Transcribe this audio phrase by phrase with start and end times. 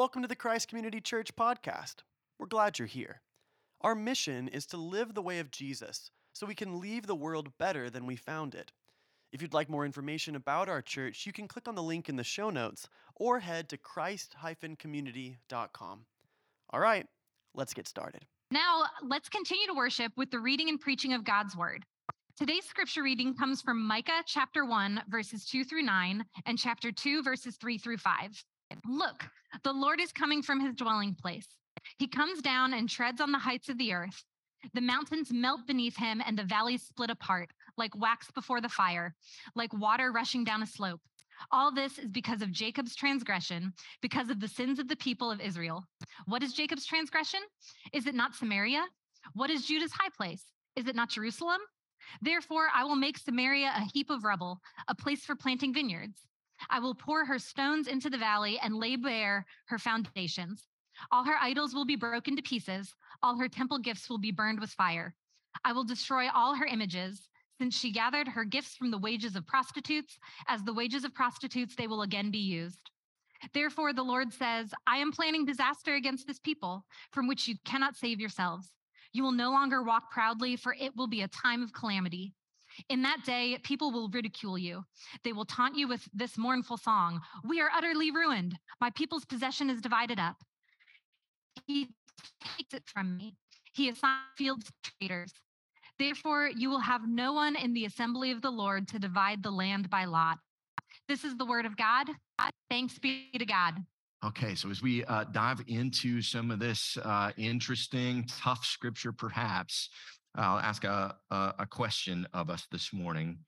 [0.00, 1.96] Welcome to the Christ Community Church podcast.
[2.38, 3.20] We're glad you're here.
[3.82, 7.52] Our mission is to live the way of Jesus so we can leave the world
[7.58, 8.72] better than we found it.
[9.30, 12.16] If you'd like more information about our church, you can click on the link in
[12.16, 16.06] the show notes or head to christ-community.com.
[16.70, 17.06] All right,
[17.54, 18.24] let's get started.
[18.50, 21.84] Now, let's continue to worship with the reading and preaching of God's word.
[22.38, 27.22] Today's scripture reading comes from Micah chapter 1, verses 2 through 9, and chapter 2,
[27.22, 28.42] verses 3 through 5.
[28.86, 29.24] Look,
[29.64, 31.48] the Lord is coming from his dwelling place.
[31.98, 34.24] He comes down and treads on the heights of the earth.
[34.74, 39.14] The mountains melt beneath him, and the valleys split apart, like wax before the fire,
[39.54, 41.00] like water rushing down a slope.
[41.50, 43.72] All this is because of Jacob's transgression,
[44.02, 45.84] because of the sins of the people of Israel.
[46.26, 47.40] What is Jacob's transgression?
[47.94, 48.84] Is it not Samaria?
[49.32, 50.44] What is Judah's high place?
[50.76, 51.60] Is it not Jerusalem?
[52.20, 56.20] Therefore, I will make Samaria a heap of rubble, a place for planting vineyards.
[56.68, 60.68] I will pour her stones into the valley and lay bare her foundations.
[61.10, 64.60] All her idols will be broken to pieces, all her temple gifts will be burned
[64.60, 65.14] with fire.
[65.64, 67.28] I will destroy all her images.
[67.58, 70.18] Since she gathered her gifts from the wages of prostitutes,
[70.48, 72.90] as the wages of prostitutes, they will again be used.
[73.52, 77.96] Therefore, the Lord says, I am planning disaster against this people from which you cannot
[77.96, 78.68] save yourselves.
[79.12, 82.34] You will no longer walk proudly, for it will be a time of calamity.
[82.88, 84.84] In that day, people will ridicule you.
[85.24, 88.58] They will taunt you with this mournful song We are utterly ruined.
[88.80, 90.36] My people's possession is divided up.
[91.66, 91.88] He
[92.56, 93.34] takes it from me.
[93.72, 95.32] He assigns fields to traitors.
[95.98, 99.50] Therefore, you will have no one in the assembly of the Lord to divide the
[99.50, 100.38] land by lot.
[101.08, 102.08] This is the word of God.
[102.70, 103.74] Thanks be to God.
[104.24, 109.88] Okay, so as we uh, dive into some of this uh, interesting, tough scripture, perhaps,
[110.34, 113.38] I'll ask a, a, a question of us this morning.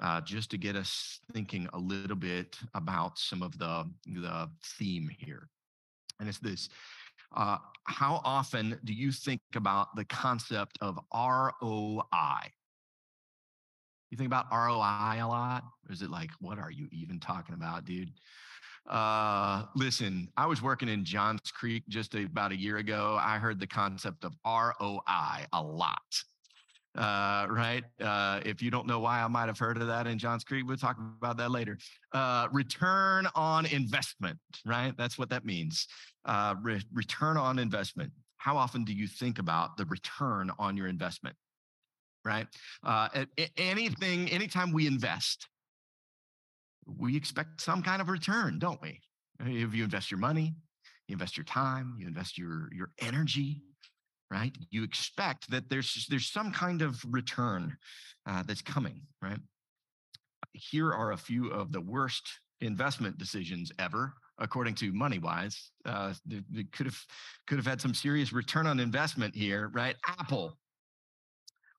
[0.00, 5.10] Uh, just to get us thinking a little bit about some of the the theme
[5.18, 5.48] here,
[6.20, 6.68] and it's this:
[7.36, 12.52] uh, how often do you think about the concept of ROI?
[14.10, 15.64] You think about ROI a lot?
[15.86, 18.12] Or is it like, what are you even talking about, dude?
[18.86, 23.18] Uh, listen, I was working in Johns Creek just about a year ago.
[23.20, 25.98] I heard the concept of ROI a lot.
[26.96, 27.84] Uh, right?
[28.00, 30.66] Uh, if you don't know why I might have heard of that in Johns Creek,
[30.66, 31.78] we'll talk about that later.
[32.12, 34.92] Uh, return on investment, right?
[34.96, 35.86] That's what that means
[36.24, 38.12] uh, re- return on investment.
[38.38, 41.36] How often do you think about the return on your investment?
[42.24, 42.46] Right?
[42.82, 43.24] Uh,
[43.56, 45.46] anything, anytime we invest,
[46.96, 49.00] we expect some kind of return, don't we?
[49.40, 50.54] If you invest your money,
[51.06, 53.62] you invest your time, you invest your your energy,
[54.30, 54.56] right?
[54.70, 57.76] You expect that there's there's some kind of return
[58.26, 59.38] uh, that's coming, right?
[60.52, 62.28] Here are a few of the worst
[62.60, 65.56] investment decisions ever according to MoneyWise.
[65.84, 66.98] Uh, they, they could have
[67.46, 69.96] could have had some serious return on investment here, right?
[70.06, 70.58] Apple.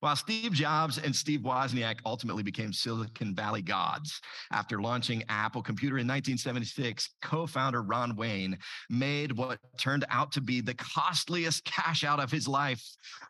[0.01, 4.21] While Steve Jobs and Steve Wozniak ultimately became Silicon Valley gods
[4.51, 8.57] after launching Apple Computer in 1976, co-founder Ron Wayne
[8.89, 12.81] made what turned out to be the costliest cash out of his life.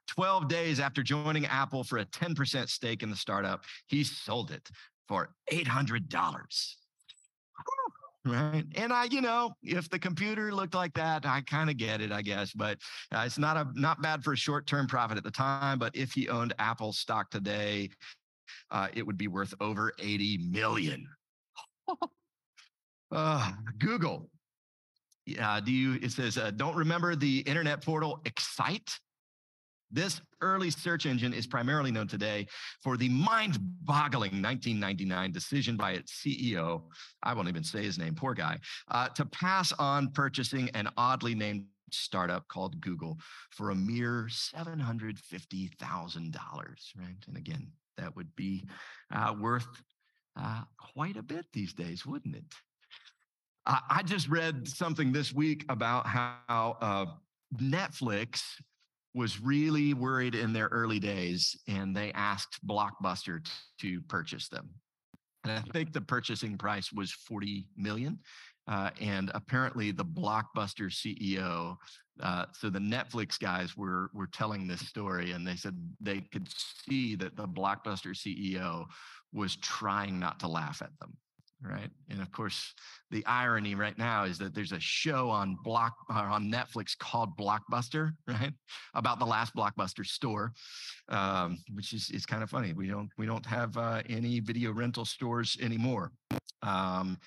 [0.07, 4.69] 12 days after joining Apple for a 10% stake in the startup, he sold it
[5.07, 6.07] for $800
[8.25, 12.01] right and i you know if the computer looked like that i kind of get
[12.01, 12.77] it i guess but
[13.15, 16.11] uh, it's not a not bad for a short-term profit at the time but if
[16.11, 17.89] he owned apple stock today
[18.71, 21.07] uh, it would be worth over 80 million.
[23.11, 24.29] Uh, google.
[25.41, 28.99] Uh, do you it says uh, don't remember the internet portal excite
[29.91, 32.47] this early search engine is primarily known today
[32.81, 36.83] for the mind boggling 1999 decision by its CEO,
[37.23, 38.59] I won't even say his name, poor guy,
[38.91, 43.17] uh, to pass on purchasing an oddly named startup called Google
[43.49, 46.35] for a mere $750,000,
[46.97, 47.15] right?
[47.27, 48.65] And again, that would be
[49.13, 49.67] uh, worth
[50.39, 52.43] uh, quite a bit these days, wouldn't it?
[53.65, 57.05] I just read something this week about how uh,
[57.61, 58.41] Netflix
[59.13, 63.45] was really worried in their early days and they asked Blockbuster
[63.81, 64.69] to purchase them.
[65.43, 68.19] And I think the purchasing price was 40 million.
[68.67, 71.75] Uh, and apparently the Blockbuster CEO,
[72.21, 76.47] uh, so the Netflix guys were were telling this story, and they said they could
[76.85, 78.85] see that the Blockbuster CEO
[79.33, 81.17] was trying not to laugh at them
[81.61, 81.89] right?
[82.09, 82.73] And of course,
[83.11, 87.37] the irony right now is that there's a show on Block uh, on Netflix called
[87.37, 88.53] Blockbuster, right,
[88.93, 90.53] about the last Blockbuster store,
[91.09, 92.73] um, which is is kind of funny.
[92.73, 96.11] We don't we don't have uh, any video rental stores anymore.
[96.61, 97.17] Um,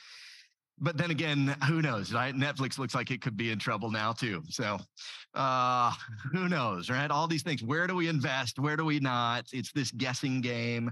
[0.82, 2.34] but then again, who knows, right?
[2.34, 4.42] Netflix looks like it could be in trouble now too.
[4.48, 4.78] So,
[5.34, 5.92] uh,
[6.32, 7.10] who knows, right?
[7.10, 7.62] All these things.
[7.62, 8.58] Where do we invest?
[8.58, 9.44] Where do we not?
[9.52, 10.90] It's this guessing game.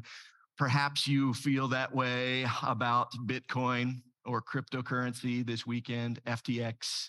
[0.60, 6.22] Perhaps you feel that way about Bitcoin or cryptocurrency this weekend.
[6.26, 7.08] FTX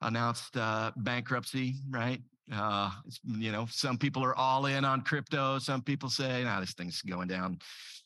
[0.00, 2.22] announced uh, bankruptcy, right?
[2.52, 2.90] Uh,
[3.26, 5.58] you know, some people are all in on crypto.
[5.58, 7.58] Some people say, "Nah, this thing's going down."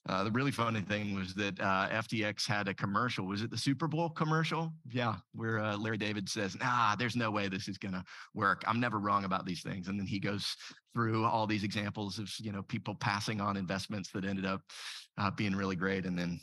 [0.09, 3.27] Uh, the really funny thing was that uh, FTX had a commercial.
[3.27, 4.73] Was it the Super Bowl commercial?
[4.91, 8.05] Yeah, where uh, Larry David says, "Nah, there's no way this is going to
[8.35, 8.65] work.
[8.67, 10.57] I'm never wrong about these things." And then he goes
[10.95, 14.63] through all these examples of you know people passing on investments that ended up
[15.19, 16.41] uh, being really great, and then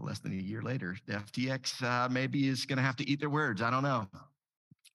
[0.00, 3.30] less than a year later, FTX uh, maybe is going to have to eat their
[3.30, 3.62] words.
[3.62, 4.08] I don't know.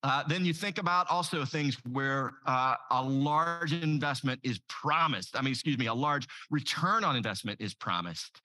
[0.05, 5.35] Uh, then you think about also things where uh, a large investment is promised.
[5.35, 8.39] I mean, excuse me, a large return on investment is promised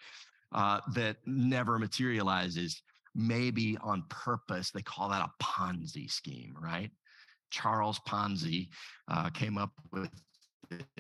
[0.52, 2.80] uh, that never materializes,
[3.14, 4.70] maybe on purpose.
[4.70, 6.90] They call that a Ponzi scheme, right?
[7.50, 8.68] Charles Ponzi
[9.08, 10.08] uh, came up with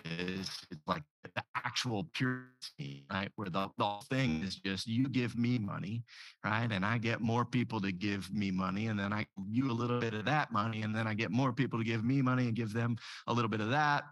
[0.04, 0.50] is
[0.86, 1.02] like
[1.34, 3.30] the actual purity, right?
[3.36, 6.04] Where the, the whole thing is just you give me money,
[6.44, 6.70] right?
[6.70, 10.00] And I get more people to give me money, and then I you a little
[10.00, 12.54] bit of that money, and then I get more people to give me money and
[12.54, 12.96] give them
[13.26, 14.04] a little bit of that,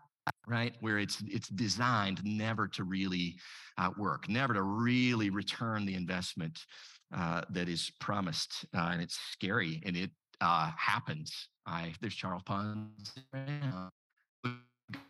[0.47, 0.75] right?
[0.81, 3.37] Where it's it's designed never to really
[3.79, 6.59] uh, work, never to really return the investment
[7.17, 10.11] uh, that is promised, uh, and it's scary, and it
[10.41, 11.49] uh, happens.
[11.67, 12.43] I there's Charles
[13.33, 13.91] now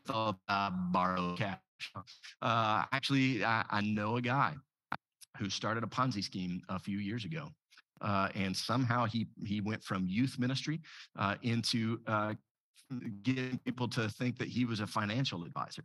[0.09, 1.59] thought uh, borrow cash.
[2.43, 4.55] Uh, actually, I, I, know a guy
[5.39, 7.49] who started a Ponzi scheme a few years ago,
[8.01, 10.81] uh, and somehow he he went from youth ministry
[11.19, 12.35] uh, into uh,
[13.23, 15.85] getting people to think that he was a financial advisor,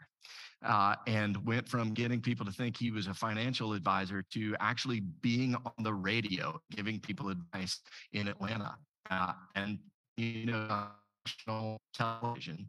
[0.65, 5.01] uh, and went from getting people to think he was a financial advisor to actually
[5.21, 7.81] being on the radio giving people advice
[8.13, 8.75] in Atlanta,
[9.55, 9.77] and
[10.17, 10.87] you know
[11.25, 12.67] national television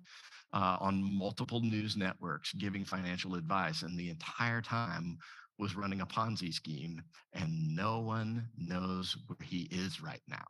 [0.53, 3.83] uh, on multiple news networks giving financial advice.
[3.83, 5.19] And the entire time
[5.59, 7.01] was running a Ponzi scheme,
[7.33, 10.45] and no one knows where he is right now.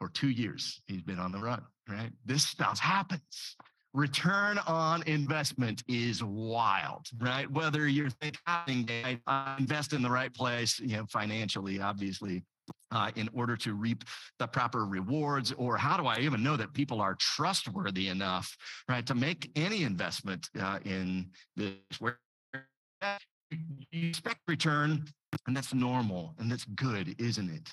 [0.00, 2.10] For two years, he's been on the run, right?
[2.24, 3.56] This stuff happens.
[3.94, 7.50] Return on investment is wild, right?
[7.50, 12.42] Whether you're thinking, I invest in the right place, you know, financially, obviously,
[12.90, 14.04] uh, in order to reap
[14.38, 15.52] the proper rewards?
[15.52, 18.56] Or how do I even know that people are trustworthy enough,
[18.88, 21.74] right, to make any investment uh, in this?
[21.98, 22.18] Where
[23.92, 25.04] you expect return,
[25.46, 27.72] and that's normal and that's good, isn't it?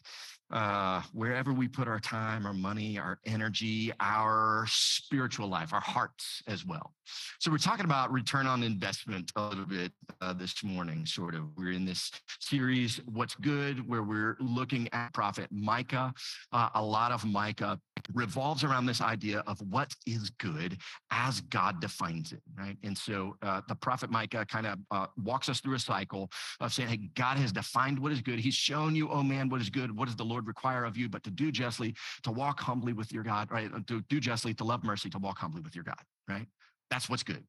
[0.53, 6.43] Uh, wherever we put our time, our money, our energy, our spiritual life, our hearts
[6.47, 6.93] as well.
[7.39, 9.91] So we're talking about return on investment a little bit
[10.21, 11.43] uh, this morning, sort of.
[11.57, 16.13] We're in this series, What's Good, where we're looking at prophet Micah.
[16.51, 17.79] Uh, a lot of Micah
[18.13, 20.77] revolves around this idea of what is good
[21.11, 22.77] as God defines it, right?
[22.83, 26.29] And so uh, the prophet Micah kind of uh, walks us through a cycle
[26.59, 28.39] of saying, hey, God has defined what is good.
[28.39, 29.95] He's shown you, oh man, what is good.
[29.95, 32.93] What does the Lord would require of you, but to do justly, to walk humbly
[32.93, 33.69] with your God, right?
[33.87, 36.45] To do justly, to love mercy, to walk humbly with your God, right?
[36.89, 37.43] That's what's good,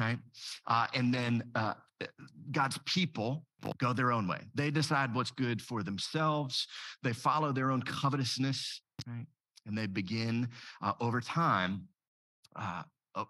[0.00, 0.18] right?
[0.66, 1.74] Uh, and then uh,
[2.52, 3.44] God's people
[3.78, 4.40] go their own way.
[4.54, 6.66] They decide what's good for themselves.
[7.02, 9.26] They follow their own covetousness, right?
[9.66, 10.48] And they begin
[10.80, 11.88] uh, over time
[12.56, 12.82] uh,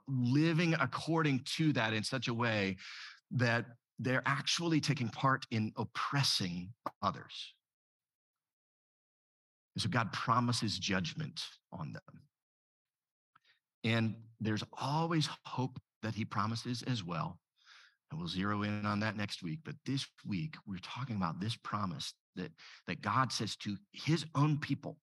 [0.06, 2.76] living according to that in such a way
[3.30, 3.64] that
[3.98, 6.72] they're actually taking part in oppressing
[7.02, 7.54] others.
[9.78, 11.40] And so God promises judgment
[11.72, 12.22] on them.
[13.84, 17.38] And there's always hope that he promises as well.
[18.10, 19.60] And we'll zero in on that next week.
[19.64, 22.50] But this week, we're talking about this promise that,
[22.88, 24.98] that God says to his own people,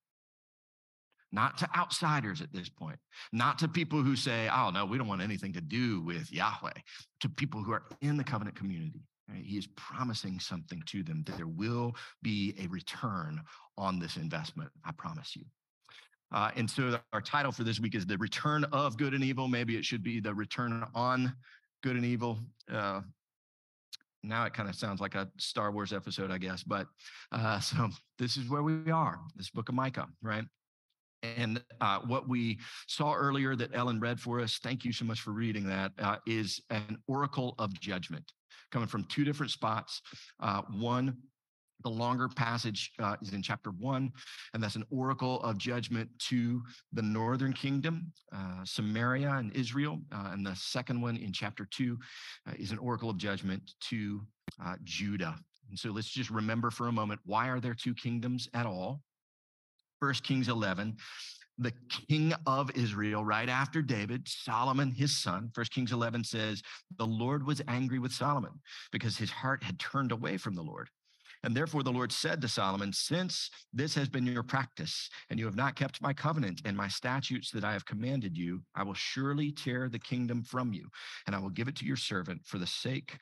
[1.32, 3.00] not to outsiders at this point,
[3.32, 6.74] not to people who say, oh, no, we don't want anything to do with Yahweh,
[7.22, 9.06] to people who are in the covenant community.
[9.30, 9.44] Right?
[9.44, 13.42] He is promising something to them that there will be a return
[13.78, 14.70] on this investment.
[14.86, 15.44] I promise you.
[16.32, 19.48] Uh, and so our title for this week is The Return of Good and Evil.
[19.48, 21.34] Maybe it should be The Return on
[21.84, 22.40] Good and Evil.
[22.72, 23.02] Uh,
[24.24, 26.64] now it kind of sounds like a Star Wars episode, I guess.
[26.64, 26.88] But
[27.32, 30.44] uh, so this is where we are, this book of Micah, right?
[31.24, 35.22] And uh, what we saw earlier that Ellen read for us, thank you so much
[35.22, 38.32] for reading that, uh, is an oracle of judgment
[38.72, 40.02] coming from two different spots.
[40.40, 41.18] Uh, one,
[41.84, 44.12] the longer passage uh, is in chapter one,
[44.54, 46.62] and that's an oracle of judgment to
[46.94, 50.00] the northern kingdom, uh, Samaria and Israel.
[50.12, 51.98] Uh, and the second one in chapter two
[52.48, 54.22] uh, is an oracle of judgment to
[54.64, 55.36] uh, Judah
[55.70, 59.02] And so let's just remember for a moment why are there two kingdoms at all?
[60.00, 60.98] First Kings 11,
[61.58, 61.74] the
[62.10, 65.50] king of Israel, right after David, Solomon, his son.
[65.54, 66.62] First Kings 11 says,
[66.98, 68.52] The Lord was angry with Solomon
[68.92, 70.90] because his heart had turned away from the Lord.
[71.44, 75.46] And therefore, the Lord said to Solomon, Since this has been your practice, and you
[75.46, 78.96] have not kept my covenant and my statutes that I have commanded you, I will
[78.96, 80.88] surely tear the kingdom from you,
[81.28, 83.18] and I will give it to your servant for the sake,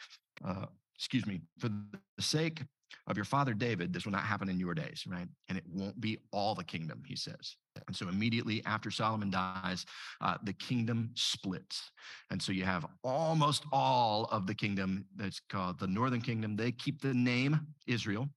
[0.47, 2.63] uh, excuse me, for the sake
[3.07, 3.93] of your father David.
[3.93, 5.27] This will not happen in your days, right?
[5.49, 7.55] And it won't be all the kingdom, he says.
[7.87, 9.85] And so immediately after Solomon dies,
[10.21, 11.91] uh, the kingdom splits.
[12.29, 16.55] And so you have almost all of the kingdom that's called the northern kingdom.
[16.55, 18.29] They keep the name Israel.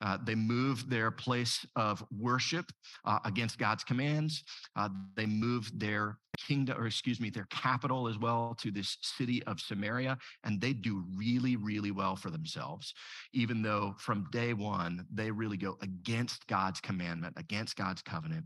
[0.00, 2.66] Uh, they move their place of worship
[3.04, 4.44] uh, against God's commands.
[4.74, 9.42] Uh, they move their kingdom, or excuse me, their capital as well to this city
[9.44, 10.18] of Samaria.
[10.44, 12.94] And they do really, really well for themselves,
[13.32, 18.44] even though from day one, they really go against God's commandment, against God's covenant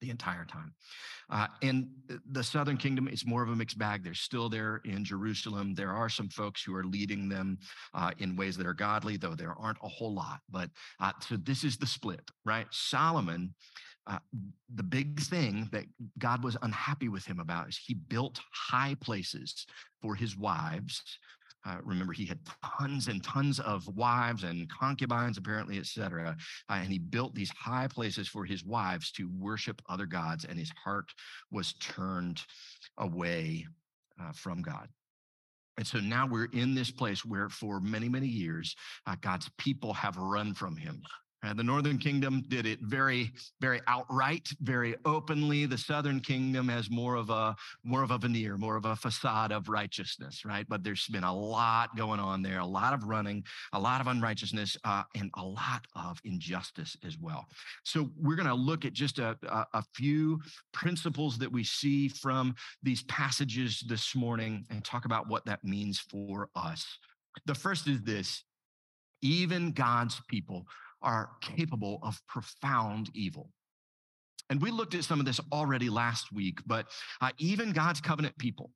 [0.00, 0.72] the entire time.
[1.30, 1.88] Uh, and
[2.30, 4.04] the Southern Kingdom is more of a mixed bag.
[4.04, 5.74] They're still there in Jerusalem.
[5.74, 7.58] There are some folks who are leading them
[7.94, 10.40] uh, in ways that are godly, though there aren't a whole lot.
[10.50, 12.66] But uh, so this is the split, right?
[12.70, 13.54] Solomon.
[14.08, 14.18] Uh,
[14.72, 15.84] the big thing that
[16.16, 19.66] God was unhappy with him about is he built high places
[20.00, 21.02] for his wives
[21.66, 22.38] uh, remember, he had
[22.78, 26.36] tons and tons of wives and concubines, apparently, etc.
[26.68, 30.58] Uh, and he built these high places for his wives to worship other gods, and
[30.58, 31.10] his heart
[31.50, 32.40] was turned
[32.98, 33.66] away
[34.22, 34.88] uh, from God.
[35.76, 38.74] And so now we're in this place where, for many, many years,
[39.06, 41.02] uh, God's people have run from him.
[41.46, 45.64] Uh, the Northern Kingdom did it very, very outright, very openly.
[45.64, 49.52] The Southern Kingdom has more of a more of a veneer, more of a facade
[49.52, 50.66] of righteousness, right?
[50.68, 54.08] But there's been a lot going on there, a lot of running, a lot of
[54.08, 57.46] unrighteousness, uh, and a lot of injustice as well.
[57.84, 60.40] So we're going to look at just a, a, a few
[60.72, 66.00] principles that we see from these passages this morning and talk about what that means
[66.00, 66.84] for us.
[67.44, 68.42] The first is this:
[69.22, 70.66] even God's people
[71.06, 73.48] are capable of profound evil.
[74.50, 76.86] And we looked at some of this already last week, but
[77.20, 78.70] uh, even God's covenant people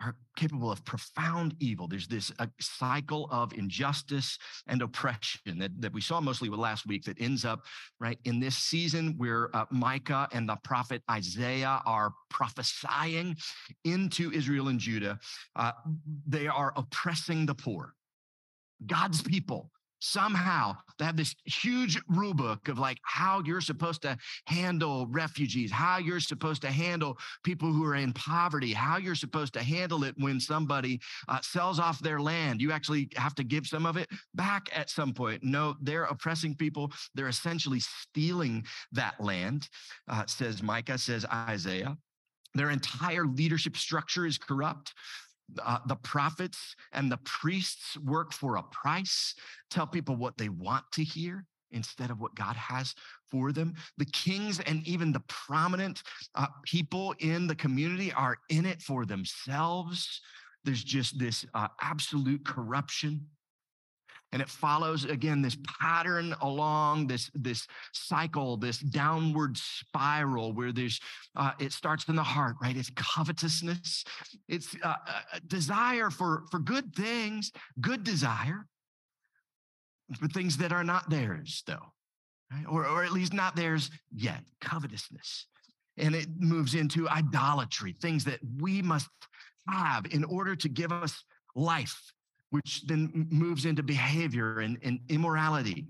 [0.00, 1.86] are capable of profound evil.
[1.86, 6.86] There's this uh, cycle of injustice and oppression that, that we saw mostly with last
[6.86, 7.60] week that ends up
[8.00, 13.36] right in this season where uh, Micah and the prophet Isaiah are prophesying
[13.84, 15.18] into Israel and Judah.
[15.54, 15.72] Uh,
[16.26, 17.94] they are oppressing the poor.
[18.84, 19.70] God's people
[20.02, 24.16] somehow they have this huge rule book of like how you're supposed to
[24.46, 29.54] handle refugees, how you're supposed to handle people who are in poverty, how you're supposed
[29.54, 32.60] to handle it when somebody uh, sells off their land.
[32.60, 35.44] You actually have to give some of it back at some point.
[35.44, 36.90] No, they're oppressing people.
[37.14, 39.68] They're essentially stealing that land,
[40.08, 41.96] uh, says Micah, says Isaiah.
[42.54, 44.92] Their entire leadership structure is corrupt
[45.62, 49.34] uh, the prophets and the priests work for a price,
[49.70, 52.94] tell people what they want to hear instead of what God has
[53.30, 53.74] for them.
[53.98, 56.02] The kings and even the prominent
[56.34, 60.20] uh, people in the community are in it for themselves.
[60.64, 63.26] There's just this uh, absolute corruption
[64.32, 71.00] and it follows again this pattern along this this cycle this downward spiral where there's
[71.36, 72.76] uh, it starts in the heart right?
[72.76, 74.04] It's covetousness.
[74.48, 74.94] It's uh,
[75.34, 78.66] a desire for for good things good desire
[80.18, 81.92] for things that are not theirs though
[82.52, 82.64] right?
[82.68, 85.46] or, or at least not theirs yet covetousness.
[85.98, 89.08] And it moves into idolatry things that we must
[89.68, 91.22] have in order to give us
[91.54, 92.12] life
[92.52, 95.86] which then moves into behavior and, and immorality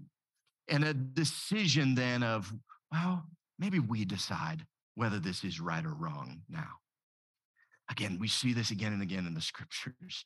[0.68, 2.52] and a decision then of,
[2.92, 3.24] well,
[3.58, 4.64] maybe we decide
[4.94, 6.68] whether this is right or wrong now.
[7.90, 10.24] Again, we see this again and again in the scriptures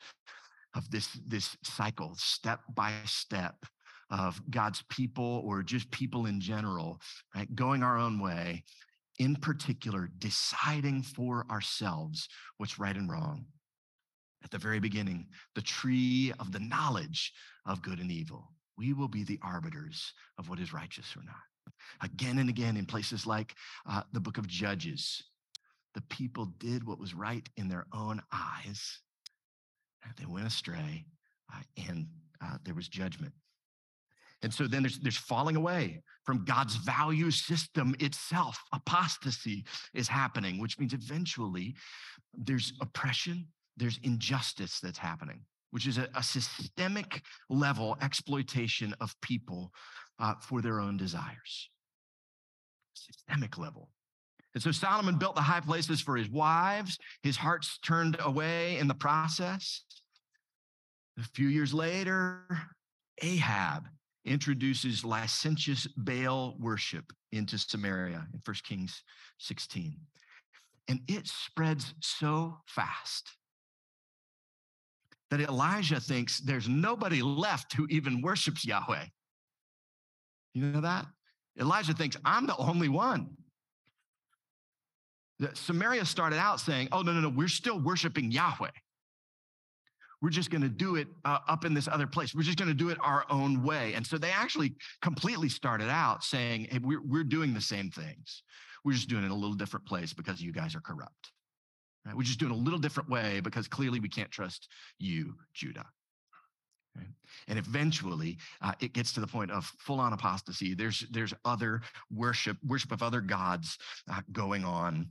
[0.74, 3.54] of this, this cycle, step by step
[4.10, 7.00] of God's people or just people in general,
[7.34, 7.52] right?
[7.56, 8.62] Going our own way,
[9.18, 12.28] in particular, deciding for ourselves
[12.58, 13.46] what's right and wrong
[14.46, 15.26] at the very beginning,
[15.56, 17.32] the tree of the knowledge
[17.66, 18.52] of good and evil.
[18.78, 21.34] We will be the arbiters of what is righteous or not.
[22.00, 23.56] Again and again, in places like
[23.90, 25.20] uh, the book of Judges,
[25.96, 29.00] the people did what was right in their own eyes.
[30.16, 31.06] They went astray,
[31.52, 32.06] uh, and
[32.40, 33.32] uh, there was judgment.
[34.42, 38.62] And so then there's, there's falling away from God's value system itself.
[38.72, 41.74] Apostasy is happening, which means eventually
[42.32, 45.40] there's oppression there's injustice that's happening.
[45.73, 49.73] which is a, a systemic level exploitation of people
[50.18, 51.71] uh, for their own desires.
[52.95, 53.90] Systemic level.
[54.54, 56.99] And so Solomon built the high places for his wives.
[57.23, 59.83] His heart's turned away in the process.
[61.18, 62.47] A few years later,
[63.21, 63.85] Ahab
[64.25, 69.02] introduces licentious Baal worship into Samaria in 1 Kings
[69.38, 69.99] 16.
[70.88, 73.33] And it spreads so fast
[75.30, 79.04] that Elijah thinks there's nobody left who even worships Yahweh.
[80.54, 81.06] You know that?
[81.59, 83.30] Elijah thinks, I'm the only one.
[85.54, 88.71] Samaria started out saying, Oh, no, no, no, we're still worshiping Yahweh.
[90.23, 92.35] We're just going to do it uh, up in this other place.
[92.35, 93.92] We're just going to do it our own way.
[93.95, 98.42] And so they actually completely started out saying, Hey, we're, we're doing the same things.
[98.85, 101.33] We're just doing it a little different place because you guys are corrupt.
[102.06, 102.16] Right?
[102.16, 105.86] We're just doing a little different way because clearly we can't trust you, Judah.
[106.96, 107.08] Right?
[107.48, 110.75] And eventually, uh, it gets to the point of full-on apostasy.
[110.75, 113.76] There's there's other worship, worship of other gods
[114.10, 115.08] uh, going on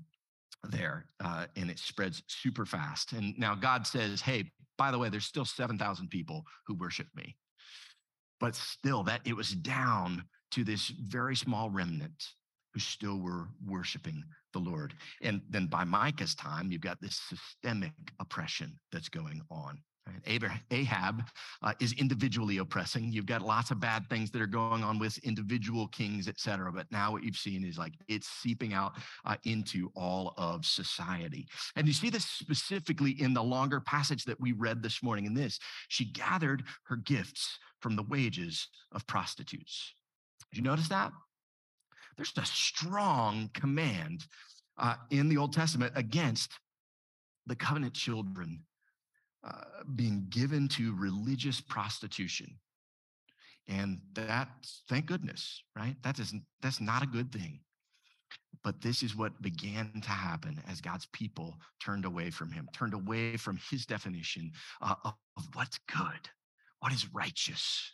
[0.63, 3.11] there, uh, and it spreads super fast.
[3.11, 7.07] And now God says, "Hey, by the way, there's still seven thousand people who worship
[7.15, 7.35] me."
[8.39, 12.23] But still, that it was down to this very small remnant
[12.73, 14.23] who still were worshiping
[14.55, 14.93] the Lord.
[15.21, 19.77] And then by Micah's time, you've got this systemic oppression that's going on.
[20.69, 21.23] Ahab
[21.63, 23.11] uh, is individually oppressing.
[23.11, 26.71] You've got lots of bad things that are going on with individual kings, et cetera.
[26.71, 28.93] But now what you've seen is like it's seeping out
[29.25, 31.47] uh, into all of society.
[31.75, 35.25] And you see this specifically in the longer passage that we read this morning.
[35.25, 39.93] In this, she gathered her gifts from the wages of prostitutes.
[40.51, 41.11] Did you notice that?
[42.17, 44.25] There's a strong command
[44.77, 46.51] uh, in the Old Testament against
[47.45, 48.63] the covenant children
[49.45, 52.57] uh, being given to religious prostitution.
[53.67, 54.49] And that,
[54.89, 55.95] thank goodness, right?
[56.03, 57.59] That isn't, that's not a good thing.
[58.63, 62.95] But this is what began to happen as God's people turned away from him, turned
[62.95, 64.51] away from his definition
[64.81, 66.29] uh, of, of what's good,
[66.79, 67.91] what is righteous.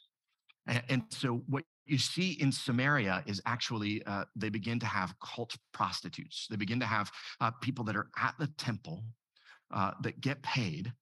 [0.67, 5.56] And, so, what you see in Samaria is actually uh, they begin to have cult
[5.74, 6.47] prostitutes.
[6.50, 9.04] They begin to have uh, people that are at the temple
[9.74, 10.93] uh, that get paid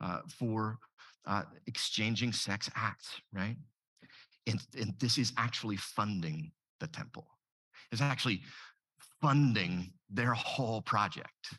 [0.00, 0.78] uh, for
[1.26, 3.56] uh, exchanging sex acts, right?
[4.46, 7.26] And, and this is actually funding the temple.
[7.92, 8.42] It's actually
[9.20, 11.58] funding their whole project.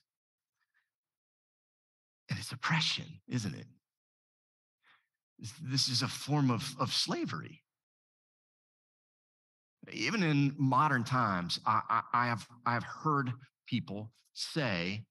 [2.29, 3.65] And it's oppression, isn't it?
[5.61, 7.63] This is a form of, of slavery
[9.93, 13.31] even in modern times, I, I, I, have I have heard
[13.67, 15.03] people say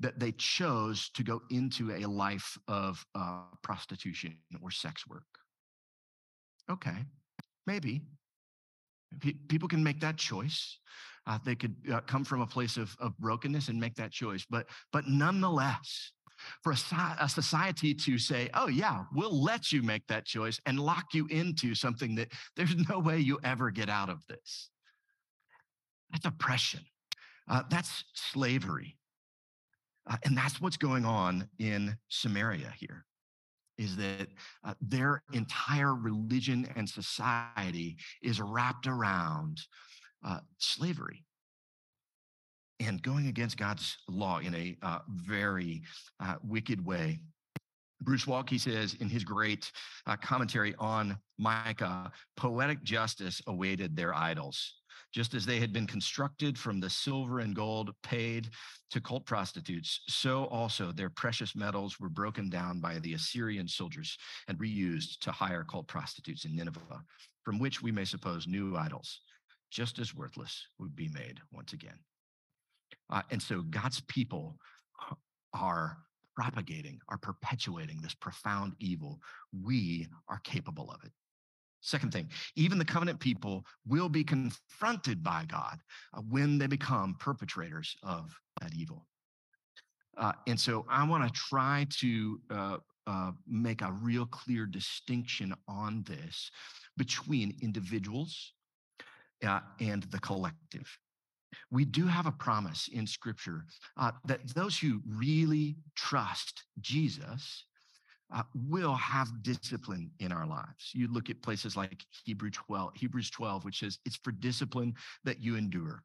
[0.00, 5.24] that they chose to go into a life of uh, prostitution or sex work.
[6.70, 6.96] Okay,
[7.66, 8.02] maybe
[9.20, 10.78] P- people can make that choice.
[11.26, 14.46] Uh, they could uh, come from a place of, of brokenness and make that choice,
[14.48, 16.12] but but nonetheless,
[16.62, 20.78] for a, a, society to say, oh, yeah, we'll let you make that choice and
[20.78, 24.70] lock you into something that there's no way you ever get out of this.
[26.12, 26.80] That's oppression.
[27.48, 28.96] Uh, that's slavery.
[30.08, 33.04] Uh, and that's what's going on in Samaria here
[33.76, 34.28] is that
[34.64, 39.60] uh, their entire religion and society is wrapped around
[40.26, 41.24] uh, slavery
[42.80, 45.82] and going against God's law in a uh, very
[46.20, 47.18] uh, wicked way.
[48.02, 49.72] Bruce Waltke says in his great
[50.06, 54.74] uh, commentary on Micah, poetic justice awaited their idols.
[55.12, 58.50] Just as they had been constructed from the silver and gold paid
[58.90, 64.18] to cult prostitutes, so also their precious metals were broken down by the Assyrian soldiers
[64.48, 67.02] and reused to hire cult prostitutes in Nineveh,
[67.42, 69.20] from which we may suppose new idols,
[69.70, 71.98] just as worthless, would be made once again.
[73.10, 74.58] Uh, and so God's people
[75.54, 75.98] are
[76.36, 79.20] propagating, are perpetuating this profound evil.
[79.52, 81.12] We are capable of it.
[81.80, 85.78] Second thing, even the covenant people will be confronted by God
[86.14, 89.06] uh, when they become perpetrators of that evil.
[90.16, 95.54] Uh, and so I want to try to uh, uh, make a real clear distinction
[95.68, 96.50] on this
[96.96, 98.52] between individuals
[99.46, 100.98] uh, and the collective
[101.70, 103.64] we do have a promise in scripture
[103.96, 107.64] uh, that those who really trust Jesus
[108.34, 110.90] uh, will have discipline in our lives.
[110.92, 115.42] You look at places like Hebrew 12, Hebrews 12, which says it's for discipline that
[115.42, 116.02] you endure.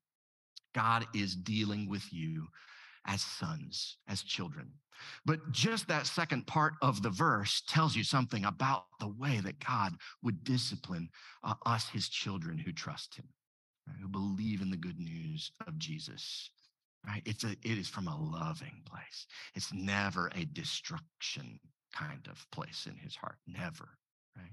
[0.74, 2.48] God is dealing with you
[3.06, 4.72] as sons, as children.
[5.26, 9.64] But just that second part of the verse tells you something about the way that
[9.66, 11.10] God would discipline
[11.44, 13.28] uh, us, his children who trust him,
[13.88, 16.50] right, who believe in the good news of Jesus.
[17.06, 17.22] Right?
[17.26, 19.28] It's a, it is from a loving place.
[19.56, 21.60] It's never a destruction
[21.94, 23.36] kind of place in his heart.
[23.46, 23.90] Never.
[24.38, 24.52] Right?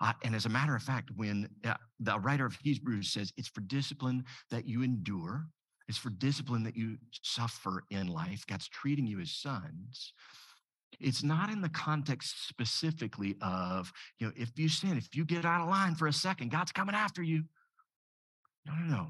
[0.00, 3.48] Uh, and as a matter of fact, when uh, the writer of Hebrews says it's
[3.48, 5.46] for discipline that you endure,
[5.88, 8.46] it's for discipline that you suffer in life.
[8.46, 10.12] God's treating you as sons.
[11.00, 15.44] It's not in the context specifically of, you know, if you sin, if you get
[15.44, 17.44] out of line for a second, God's coming after you.
[18.68, 19.06] No, no, no.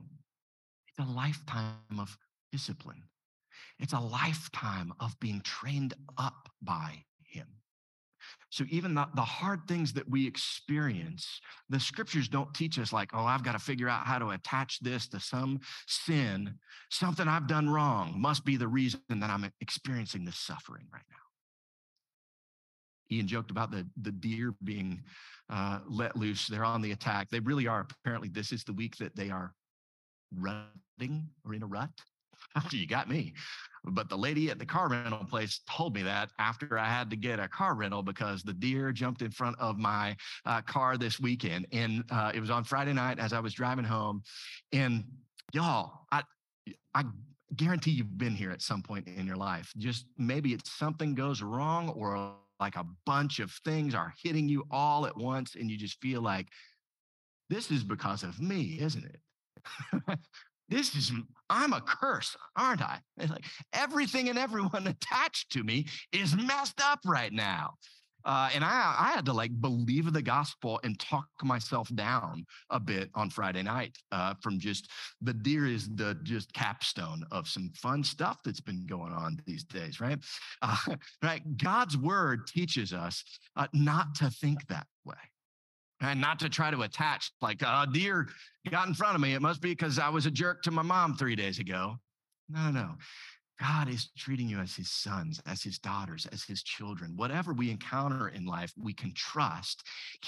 [0.88, 2.16] It's a lifetime of
[2.52, 3.02] discipline.
[3.78, 7.46] It's a lifetime of being trained up by Him.
[8.50, 13.10] So even the, the hard things that we experience, the scriptures don't teach us like,
[13.12, 16.54] oh, I've got to figure out how to attach this to some sin,
[16.90, 21.27] something I've done wrong must be the reason that I'm experiencing this suffering right now.
[23.10, 25.02] Ian joked about the, the deer being
[25.50, 26.46] uh, let loose.
[26.46, 27.30] They're on the attack.
[27.30, 27.86] They really are.
[28.04, 29.52] Apparently, this is the week that they are
[30.36, 31.90] rutting or in a rut.
[32.70, 33.34] you got me.
[33.84, 37.16] But the lady at the car rental place told me that after I had to
[37.16, 41.20] get a car rental because the deer jumped in front of my uh, car this
[41.20, 41.66] weekend.
[41.72, 44.22] And uh, it was on Friday night as I was driving home.
[44.72, 45.04] And
[45.52, 46.22] y'all, I,
[46.94, 47.04] I
[47.56, 49.72] guarantee you've been here at some point in your life.
[49.76, 54.64] Just maybe it's something goes wrong or like a bunch of things are hitting you
[54.70, 55.54] all at once.
[55.54, 56.48] And you just feel like,
[57.50, 59.20] this is because of me, isn't it?
[60.68, 61.12] this is
[61.50, 66.80] i'm a curse aren't i it's like everything and everyone attached to me is messed
[66.82, 67.74] up right now
[68.24, 72.80] uh, and I, I had to like believe the gospel and talk myself down a
[72.80, 77.70] bit on Friday night uh, from just the deer is the just capstone of some
[77.74, 80.18] fun stuff that's been going on these days, right?
[80.62, 80.76] Uh,
[81.22, 81.42] right.
[81.56, 83.24] God's word teaches us
[83.56, 85.14] uh, not to think that way
[86.00, 88.28] and not to try to attach like a deer
[88.70, 89.34] got in front of me.
[89.34, 91.96] It must be because I was a jerk to my mom three days ago.
[92.48, 92.94] No, no.
[93.60, 97.14] God is treating you as his sons, as his daughters, as his children.
[97.16, 99.82] Whatever we encounter in life, we can trust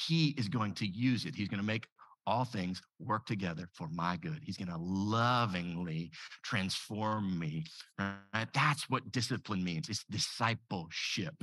[0.09, 1.35] he is going to use it.
[1.35, 1.87] He's going to make
[2.27, 4.41] all things work together for my good.
[4.45, 6.11] He's going to lovingly
[6.45, 7.65] transform me.
[7.99, 8.47] Right?
[8.53, 9.89] That's what discipline means.
[9.89, 11.35] It's discipleship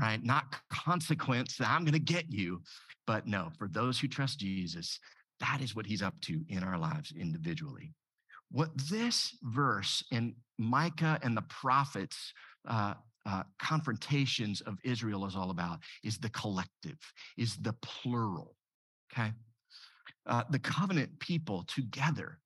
[0.00, 0.22] right?
[0.22, 2.62] Not consequence that I'm going to get you,
[3.06, 4.98] but no, for those who trust Jesus,
[5.40, 7.92] that is what he's up to in our lives individually.
[8.56, 12.32] What this verse in Micah and the prophets'
[12.66, 12.94] uh,
[13.26, 16.96] uh, confrontations of Israel is all about is the collective,
[17.36, 18.56] is the plural.
[19.12, 19.30] Okay.
[20.24, 22.38] Uh, the covenant people together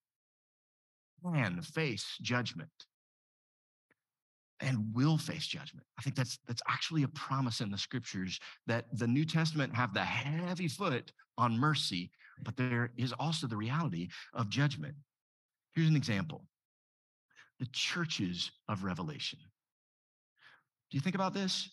[1.23, 2.71] can face judgment
[4.59, 5.87] and will face judgment.
[5.97, 9.95] I think that's that's actually a promise in the scriptures that the New Testament have
[9.95, 12.11] the heavy foot on mercy,
[12.43, 14.97] but there is also the reality of judgment.
[15.75, 16.45] Here's an example.
[17.59, 19.39] The churches of Revelation.
[20.91, 21.71] Do you think about this?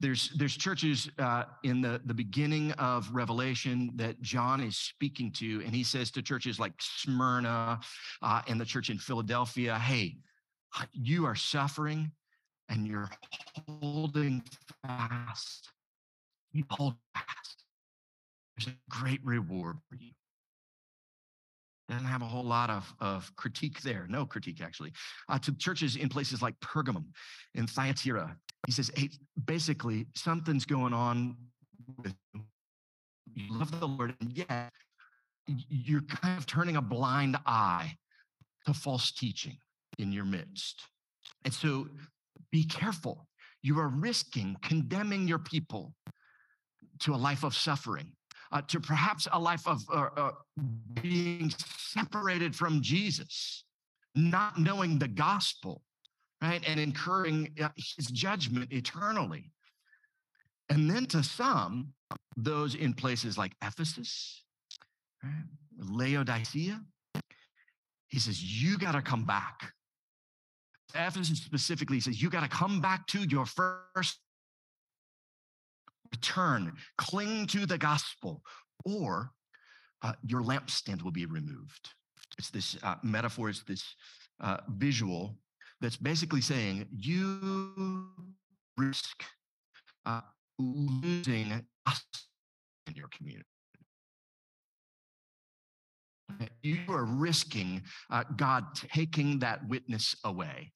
[0.00, 5.62] There's there's churches uh, in the the beginning of Revelation that John is speaking to,
[5.64, 7.80] and he says to churches like Smyrna
[8.22, 10.16] uh, and the church in Philadelphia, "Hey,
[10.92, 12.10] you are suffering
[12.68, 13.10] and you're
[13.68, 14.42] holding
[14.82, 15.70] fast.
[16.52, 17.64] You hold fast.
[18.56, 20.12] There's a great reward for you.
[21.88, 24.06] Doesn't have a whole lot of, of critique there.
[24.08, 24.92] No critique, actually.
[25.28, 27.04] Uh, to churches in places like Pergamum,
[27.54, 29.10] in Thyatira, he says, hey,
[29.44, 31.36] basically, something's going on
[32.02, 32.14] with.
[33.34, 34.72] You love the Lord, and yet
[35.46, 37.96] you're kind of turning a blind eye
[38.66, 39.58] to false teaching
[39.98, 40.82] in your midst.
[41.44, 41.88] And so
[42.50, 43.28] be careful.
[43.62, 45.94] You are risking condemning your people
[47.00, 48.12] to a life of suffering,
[48.52, 50.30] uh, to perhaps a life of uh, uh,
[51.02, 53.64] being separated from Jesus,
[54.14, 55.82] not knowing the gospel,
[56.42, 56.62] right?
[56.66, 59.50] And incurring uh, his judgment eternally.
[60.68, 61.92] And then to some,
[62.36, 64.42] those in places like Ephesus,
[65.22, 65.44] right?
[65.78, 66.80] Laodicea,
[68.08, 69.72] he says, You got to come back.
[70.94, 74.18] Ephesus specifically says, you got to come back to your first
[76.16, 78.42] return, cling to the gospel,
[78.84, 79.30] or
[80.02, 81.90] uh, your lampstand will be removed.
[82.38, 83.84] It's this uh, metaphor, it's this
[84.40, 85.36] uh, visual
[85.80, 88.08] that's basically saying you
[88.76, 89.24] risk
[90.06, 90.22] uh,
[90.58, 91.48] losing
[91.86, 92.04] us
[92.86, 93.44] in your community.
[96.62, 100.72] You are risking uh, God taking that witness away.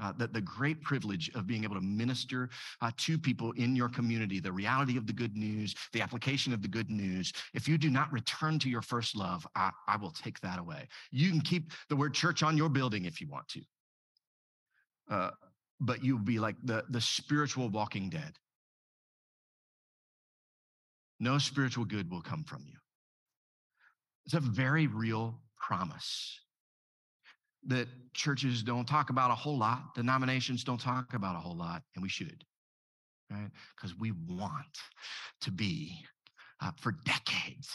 [0.00, 2.48] Uh, that the great privilege of being able to minister
[2.80, 6.62] uh, to people in your community, the reality of the good news, the application of
[6.62, 7.32] the good news.
[7.54, 10.88] If you do not return to your first love, I, I will take that away.
[11.10, 13.60] You can keep the word church on your building if you want to,
[15.10, 15.30] uh,
[15.80, 18.32] but you'll be like the, the spiritual walking dead.
[21.20, 22.74] No spiritual good will come from you.
[24.24, 26.38] It's a very real promise
[27.68, 31.82] that churches don't talk about a whole lot, denominations don't talk about a whole lot,
[31.94, 32.44] and we should,
[33.30, 33.50] right?
[33.76, 34.78] Because we want
[35.42, 36.04] to be
[36.60, 37.70] uh, for decades,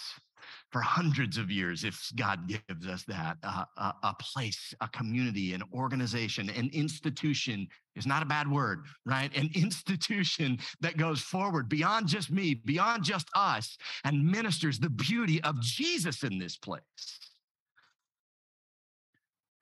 [0.72, 5.54] for hundreds of years, if God gives us that, uh, a, a place, a community,
[5.54, 9.34] an organization, an institution is not a bad word, right?
[9.38, 15.42] An institution that goes forward beyond just me, beyond just us, and ministers the beauty
[15.44, 16.82] of Jesus in this place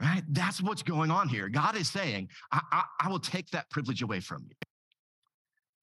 [0.01, 0.23] right?
[0.29, 1.47] That's what's going on here.
[1.47, 4.55] God is saying, I, I, I, will take that privilege away from you.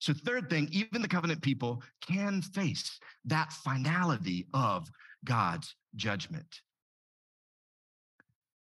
[0.00, 4.90] So, third thing, even the covenant people can face that finality of
[5.24, 6.60] God's judgment.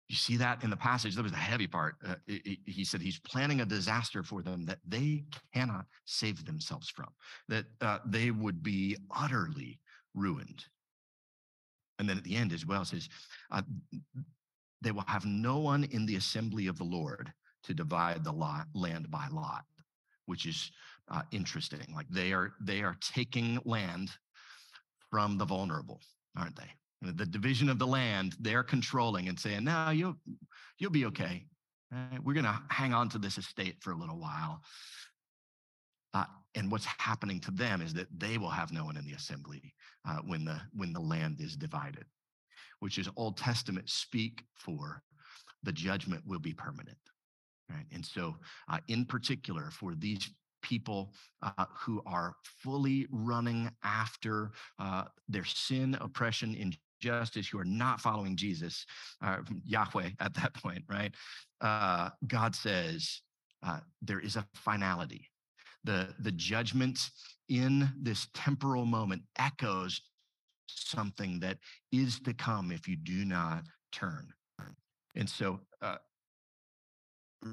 [0.09, 1.15] You see that in the passage.
[1.15, 1.95] That was the heavy part.
[2.05, 5.23] Uh, he said he's planning a disaster for them that they
[5.53, 7.07] cannot save themselves from,
[7.47, 9.79] that uh, they would be utterly
[10.13, 10.65] ruined.
[11.97, 13.07] And then at the end as well says,
[13.51, 13.61] uh,
[14.81, 17.31] they will have no one in the assembly of the Lord
[17.63, 19.65] to divide the lot, land by lot,
[20.25, 20.71] which is
[21.09, 21.85] uh, interesting.
[21.93, 24.09] Like they are they are taking land
[25.09, 26.01] from the vulnerable,
[26.37, 27.11] aren't they?
[27.13, 30.17] The division of the land they're controlling and saying, "No, you'll
[30.77, 31.45] you'll be okay.
[32.23, 34.61] We're going to hang on to this estate for a little while."
[36.13, 39.13] Uh, and what's happening to them is that they will have no one in the
[39.13, 39.73] assembly
[40.07, 42.05] uh, when the when the land is divided
[42.81, 45.01] which is Old Testament speak for,
[45.63, 46.97] the judgment will be permanent.
[47.69, 47.85] Right.
[47.93, 48.35] And so,
[48.67, 50.29] uh, in particular, for these
[50.61, 56.55] people uh, who are fully running after uh, their sin, oppression,
[57.01, 58.85] injustice, who are not following Jesus,
[59.21, 61.13] uh, Yahweh at that point, right?
[61.61, 63.21] Uh, God says
[63.63, 65.29] uh, there is a finality.
[65.83, 67.09] The, the judgment
[67.49, 70.01] in this temporal moment echoes
[70.75, 71.57] something that
[71.91, 74.27] is to come if you do not turn.
[75.15, 75.97] And so, uh,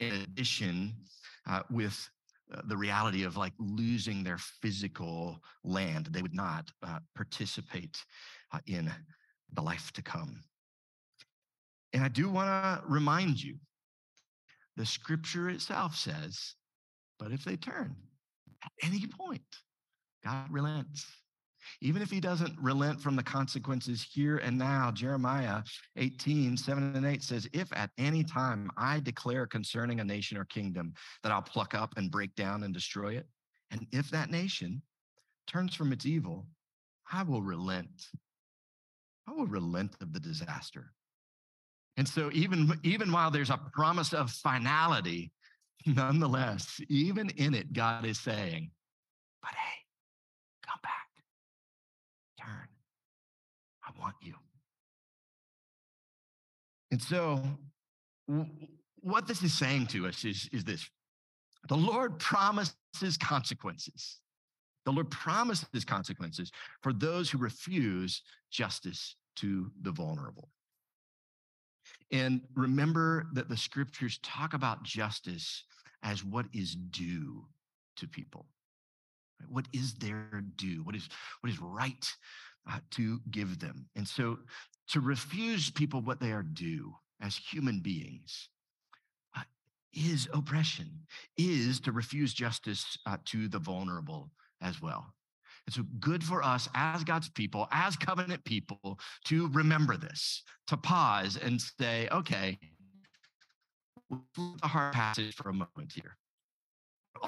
[0.00, 0.94] in addition,
[1.48, 2.08] uh, with
[2.52, 8.04] uh, the reality of like losing their physical land, they would not uh, participate
[8.52, 8.92] uh, in
[9.52, 10.42] the life to come.
[11.92, 13.56] And I do want to remind you
[14.76, 16.54] the scripture itself says,
[17.18, 17.94] but if they turn
[18.64, 19.42] at any point,
[20.24, 21.06] God relents.
[21.80, 25.62] Even if he doesn't relent from the consequences here and now, Jeremiah
[25.96, 30.44] 18, 7 and 8 says, If at any time I declare concerning a nation or
[30.44, 33.26] kingdom that I'll pluck up and break down and destroy it,
[33.70, 34.82] and if that nation
[35.46, 36.46] turns from its evil,
[37.10, 38.08] I will relent.
[39.28, 40.92] I will relent of the disaster.
[41.96, 45.32] And so even, even while there's a promise of finality,
[45.86, 48.70] nonetheless, even in it, God is saying,
[49.42, 49.78] but hey,
[50.66, 51.04] come back
[52.44, 52.68] turn.
[54.00, 54.34] Want you.
[56.90, 57.42] And so,
[59.00, 60.88] what this is saying to us is, is this
[61.68, 64.20] the Lord promises consequences.
[64.84, 66.50] The Lord promises consequences
[66.82, 70.50] for those who refuse justice to the vulnerable.
[72.12, 75.64] And remember that the scriptures talk about justice
[76.02, 77.46] as what is due
[77.96, 78.46] to people.
[79.48, 80.82] What is their due?
[80.84, 81.08] What is
[81.40, 82.06] what is right
[82.70, 83.86] uh, to give them?
[83.96, 84.38] And so,
[84.88, 88.50] to refuse people what they are due as human beings
[89.36, 89.42] uh,
[89.92, 90.90] is oppression.
[91.36, 95.14] Is to refuse justice uh, to the vulnerable as well.
[95.66, 100.76] And so, good for us as God's people, as covenant people, to remember this, to
[100.76, 102.58] pause and say, okay,
[104.10, 106.16] the hard passage for a moment here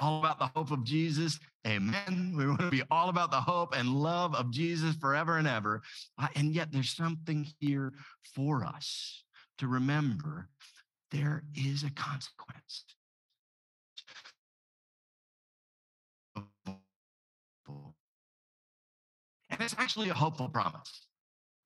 [0.01, 1.39] all about the hope of Jesus.
[1.67, 2.35] Amen.
[2.37, 5.83] We want to be all about the hope and love of Jesus forever and ever.
[6.19, 7.93] Uh, and yet there's something here
[8.35, 9.25] for us
[9.59, 10.49] to remember
[11.11, 12.85] there is a consequence.
[19.49, 21.07] And it's actually a hopeful promise.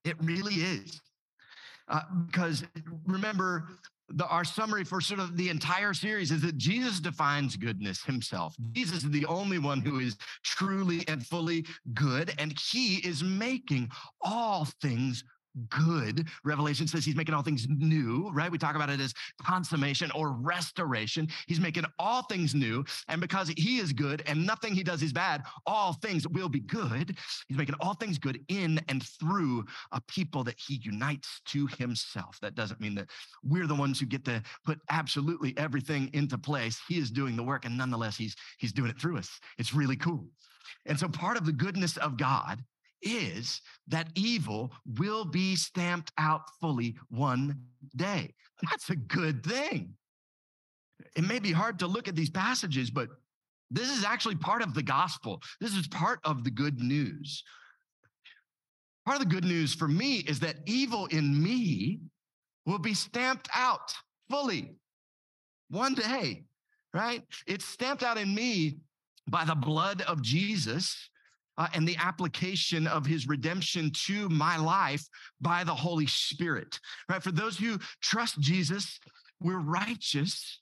[0.05, 1.01] It really is.
[1.89, 2.65] Uh, because
[3.07, 3.67] remember,
[4.11, 8.55] the, our summary for sort of the entire series is that Jesus defines goodness himself.
[8.73, 13.91] Jesus is the only one who is truly and fully good, and he is making
[14.23, 15.25] all things
[15.69, 16.27] good.
[16.45, 18.51] Revelation says he's making all things new, right?
[18.51, 21.29] We talk about it as consummation or restoration.
[21.47, 22.85] He's making all things new.
[23.09, 26.61] And because he is good and nothing he does is bad, all things will be
[26.61, 27.17] good.
[27.49, 32.39] He's making all things good in and through a people that he unites to himself.
[32.41, 33.09] That doesn't mean that
[33.43, 36.81] we're the ones who get to put absolutely everything into place.
[36.89, 39.41] He is doing the work and nonetheless he's he's doing it through us.
[39.59, 40.27] It's really cool.
[40.87, 42.63] And so part of the goodness of God
[43.03, 47.61] is that evil will be stamped out fully one
[47.97, 48.35] day.
[48.69, 49.95] That's a good thing.
[51.17, 53.09] It may be hard to look at these passages, but
[53.71, 55.41] this is actually part of the gospel.
[55.61, 57.43] This is part of the good news.
[59.07, 62.01] Part of the good news for me is that evil in me
[62.67, 63.95] will be stamped out
[64.29, 64.77] fully
[65.71, 66.45] one day,
[66.93, 67.23] right?
[67.47, 68.79] It's stamped out in me
[69.27, 71.10] by the blood of Jesus
[71.61, 75.07] uh, and the application of his redemption to my life
[75.43, 76.81] by the Holy Spirit.
[77.07, 77.23] Right?
[77.23, 78.99] For those who trust Jesus,
[79.43, 80.59] we're righteous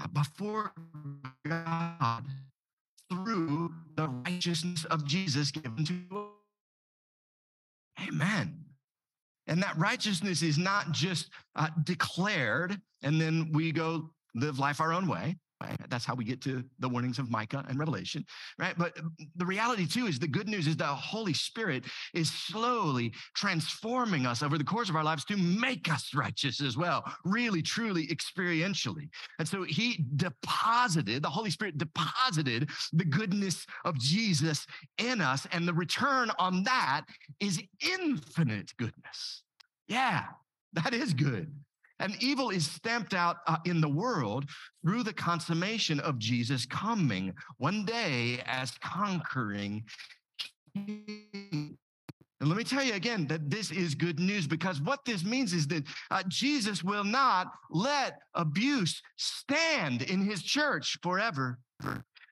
[0.00, 0.72] uh, before
[1.46, 2.24] God
[3.12, 8.08] through the righteousness of Jesus given to us.
[8.08, 8.64] Amen.
[9.48, 14.94] And that righteousness is not just uh, declared and then we go live life our
[14.94, 15.36] own way.
[15.88, 18.24] That's how we get to the warnings of Micah and Revelation,
[18.58, 18.76] right?
[18.76, 23.12] But um, the reality too is the good news is the Holy Spirit is slowly
[23.34, 27.62] transforming us over the course of our lives to make us righteous as well, really,
[27.62, 29.08] truly, experientially.
[29.38, 34.66] And so He deposited, the Holy Spirit deposited the goodness of Jesus
[34.98, 37.02] in us, and the return on that
[37.40, 37.62] is
[37.96, 39.42] infinite goodness.
[39.88, 40.24] Yeah,
[40.74, 41.52] that is good.
[42.00, 44.48] And evil is stamped out uh, in the world
[44.84, 49.84] through the consummation of Jesus coming one day as conquering.
[52.40, 55.52] And let me tell you again that this is good news because what this means
[55.52, 61.58] is that uh, Jesus will not let abuse stand in his church forever.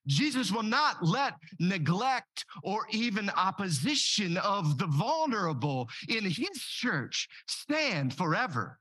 [0.07, 8.15] Jesus will not let neglect or even opposition of the vulnerable in his church stand
[8.15, 8.79] forever.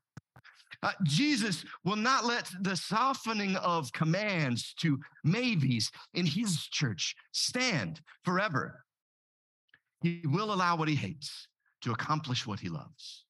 [0.86, 8.02] Uh, Jesus will not let the softening of commands to maybes in his church stand
[8.24, 8.86] forever.
[10.04, 11.48] He will allow what he hates
[11.82, 13.26] to accomplish what he loves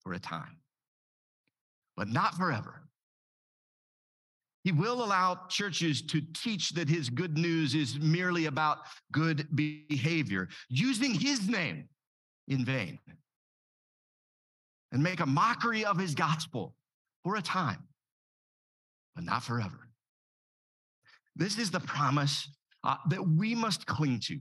[0.00, 0.58] for a time,
[1.96, 2.82] but not forever.
[4.64, 8.80] He will allow churches to teach that his good news is merely about
[9.12, 11.88] good behavior, using his name
[12.48, 12.98] in vain
[14.92, 16.74] and make a mockery of his gospel
[17.24, 17.82] for a time,
[19.14, 19.88] but not forever.
[21.34, 22.48] This is the promise
[22.84, 24.38] uh, that we must cling to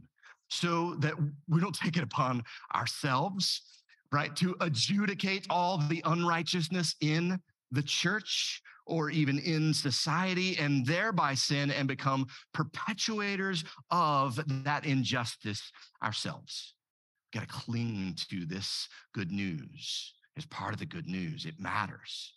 [0.49, 1.13] so that
[1.47, 2.43] we don't take it upon
[2.75, 3.61] ourselves,
[4.11, 7.39] right, to adjudicate all the unrighteousness in
[7.71, 15.71] the church or even in society and thereby sin and become perpetuators of that injustice
[16.03, 16.73] ourselves.
[17.33, 21.45] Got to cling to this good news is part of the good news.
[21.45, 22.33] It matters,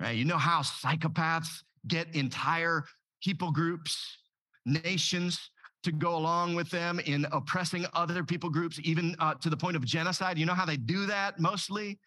[0.00, 0.16] right?
[0.16, 1.48] You know how psychopaths
[1.86, 2.84] get entire
[3.22, 4.18] people groups,
[4.64, 5.38] nations
[5.82, 9.76] to go along with them in oppressing other people groups, even uh, to the point
[9.76, 10.38] of genocide.
[10.38, 11.98] You know how they do that mostly?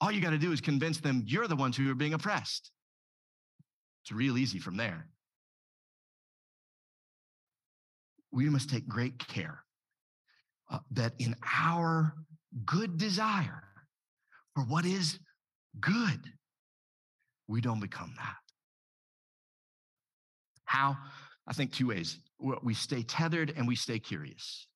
[0.00, 2.72] All you got to do is convince them you're the ones who are being oppressed.
[4.02, 5.08] It's real easy from there.
[8.32, 9.62] We must take great care
[10.70, 12.12] uh, that in our
[12.64, 13.65] good desire
[14.56, 15.18] for what is
[15.78, 16.20] good.
[17.46, 18.36] We don't become that.
[20.64, 20.96] How?
[21.46, 22.18] I think two ways.
[22.62, 24.66] We stay tethered and we stay curious.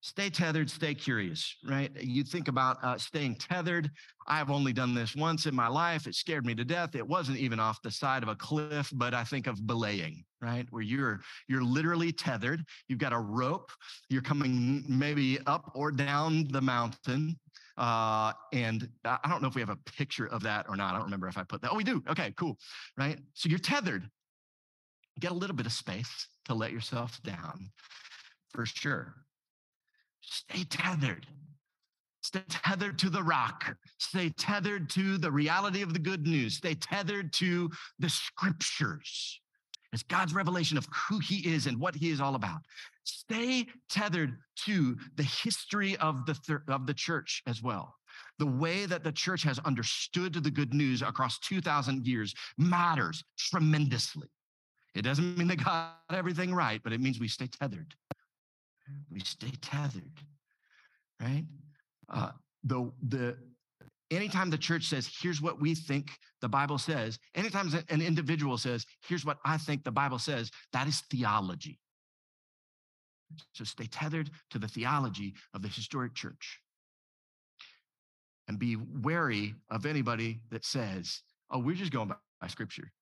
[0.00, 1.90] Stay tethered, stay curious, right?
[2.00, 3.90] You think about uh, staying tethered.
[4.26, 6.06] I've only done this once in my life.
[6.06, 6.94] It scared me to death.
[6.94, 10.66] It wasn't even off the side of a cliff, but I think of belaying, right?
[10.70, 12.64] Where you're you're literally tethered.
[12.88, 13.70] You've got a rope.
[14.08, 17.36] You're coming maybe up or down the mountain.
[17.76, 20.94] Uh, and I don't know if we have a picture of that or not.
[20.94, 21.72] I don't remember if I put that.
[21.72, 22.02] Oh, we do.
[22.08, 22.56] Okay, cool.
[22.96, 23.18] Right.
[23.34, 24.08] So you're tethered.
[25.20, 27.70] Get a little bit of space to let yourself down
[28.50, 29.14] for sure.
[30.20, 31.26] Stay tethered.
[32.22, 33.76] Stay tethered to the rock.
[33.98, 36.56] Stay tethered to the reality of the good news.
[36.56, 39.40] Stay tethered to the scriptures.
[39.92, 42.60] It's God's revelation of who he is and what he is all about.
[43.06, 47.94] Stay tethered to the history of the, th- of the church as well.
[48.38, 54.28] The way that the church has understood the good news across 2,000 years matters tremendously.
[54.94, 57.94] It doesn't mean they got everything right, but it means we stay tethered.
[59.10, 60.20] We stay tethered.
[61.20, 61.44] right?
[62.08, 62.30] Uh,
[62.64, 63.36] the the
[64.10, 68.86] anytime the church says, here's what we think the Bible says, anytime an individual says,
[69.06, 71.78] here's what I think the Bible says, that is theology.
[73.52, 76.60] So stay tethered to the theology of the historic church.
[78.48, 82.92] And be wary of anybody that says, oh, we're just going by, by scripture.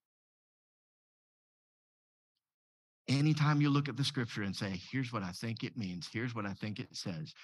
[3.09, 6.35] Anytime you look at the scripture and say, here's what I think it means, here's
[6.35, 7.35] what I think it says,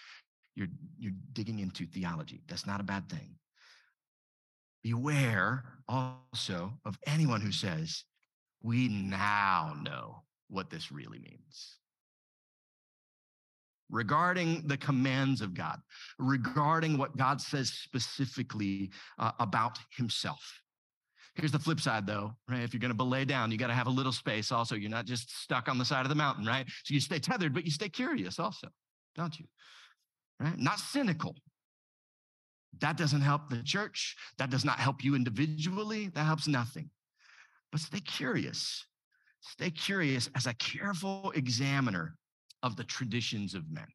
[0.55, 0.69] you're,
[0.99, 2.41] you're digging into theology.
[2.49, 3.37] That's not a bad thing.
[4.83, 8.05] Beware also of anyone who says,
[8.63, 11.77] we now know what this really means.
[13.91, 15.79] Regarding the commands of God,
[16.19, 20.41] regarding what God says specifically uh, about himself.
[21.35, 22.63] Here's the flip side, though, right?
[22.63, 24.75] If you're going to belay down, you got to have a little space also.
[24.75, 26.67] You're not just stuck on the side of the mountain, right?
[26.85, 28.69] So you stay tethered, but you stay curious also,
[29.17, 29.47] don't you?
[30.41, 30.59] Right?
[30.59, 31.35] Not cynical,
[32.79, 34.17] that doesn't help the church.
[34.39, 36.09] That does not help you individually.
[36.15, 36.91] That helps nothing.
[37.73, 38.85] But stay curious.
[39.41, 42.17] Stay curious as a careful examiner
[42.63, 43.87] of the traditions of men.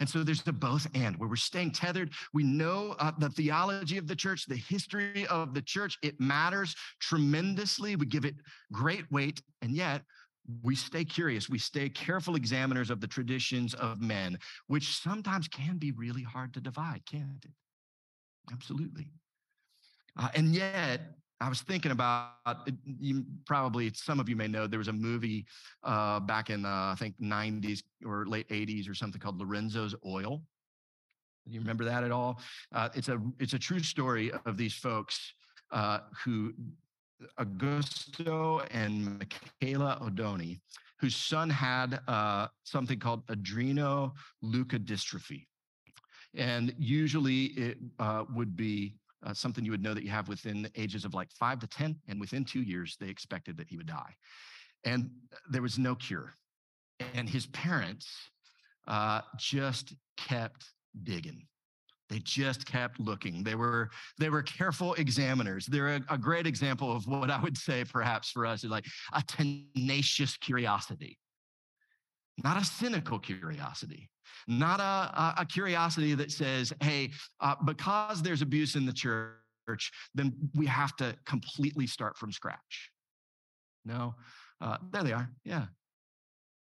[0.00, 2.10] And so there's the both and where we're staying tethered.
[2.32, 5.98] We know uh, the theology of the church, the history of the church.
[6.02, 7.94] It matters tremendously.
[7.94, 8.34] We give it
[8.72, 9.40] great weight.
[9.62, 10.02] And yet
[10.62, 11.48] we stay curious.
[11.48, 16.54] We stay careful examiners of the traditions of men, which sometimes can be really hard
[16.54, 17.52] to divide, can't it?
[18.52, 19.08] Absolutely.
[20.18, 21.00] Uh, and yet,
[21.40, 22.68] I was thinking about
[23.00, 25.46] you probably some of you may know there was a movie
[25.82, 30.42] uh, back in uh, I think 90s or late 80s or something called Lorenzo's Oil.
[31.46, 32.40] Do you remember that at all?
[32.72, 35.34] Uh, it's a it's a true story of these folks
[35.72, 36.54] uh, who
[37.38, 40.60] Augusto and Michaela Odone,
[41.00, 45.44] whose son had uh, something called adrenoleukodystrophy.
[46.34, 50.62] And usually it uh, would be uh, something you would know that you have within
[50.62, 51.96] the ages of like five to 10.
[52.08, 54.14] And within two years, they expected that he would die.
[54.84, 55.10] And
[55.50, 56.34] there was no cure.
[57.14, 58.08] And his parents
[58.86, 60.66] uh, just kept
[61.02, 61.46] digging.
[62.10, 63.42] They just kept looking.
[63.42, 65.66] They were they were careful examiners.
[65.66, 68.84] They're a, a great example of what I would say, perhaps for us, is like
[69.14, 71.18] a tenacious curiosity,
[72.42, 74.10] not a cynical curiosity,
[74.48, 77.10] not a, a curiosity that says, "Hey,
[77.40, 82.90] uh, because there's abuse in the church, then we have to completely start from scratch."
[83.84, 84.14] No,
[84.60, 85.30] uh, there they are.
[85.44, 85.66] Yeah,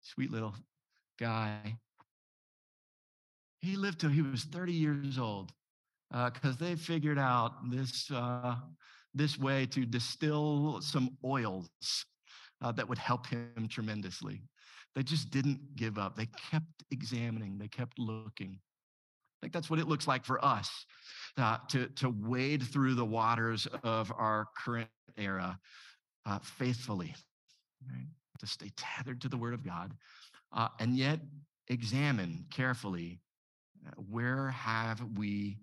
[0.03, 0.55] sweet little
[1.19, 1.79] guy
[3.67, 5.53] he lived till he was 30 years old
[6.11, 8.57] because uh, they figured out this, uh,
[9.15, 11.69] this way to distill some oils
[12.63, 14.43] uh, that would help him tremendously.
[14.97, 16.17] They just didn't give up.
[16.17, 18.59] They kept examining, they kept looking.
[18.59, 20.87] I think that's what it looks like for us
[21.37, 24.89] uh, to, to wade through the waters of our current
[25.19, 25.59] era
[26.25, 27.15] uh, faithfully,
[27.89, 28.07] right?
[28.41, 29.93] to stay tethered to the Word of God,
[30.53, 31.21] uh, and yet
[31.69, 33.21] examine carefully
[34.11, 35.59] where have we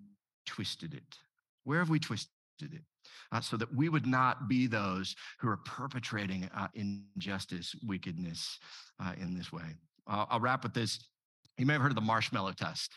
[0.45, 1.17] twisted it?
[1.63, 2.29] Where have we twisted
[2.61, 2.83] it?
[3.31, 8.59] Uh, so that we would not be those who are perpetrating uh, injustice, wickedness
[9.03, 9.75] uh, in this way.
[10.07, 10.99] I'll wrap with this.
[11.57, 12.91] You may have heard of the marshmallow test.